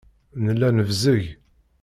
[0.43, 1.23] Nella nebzeg.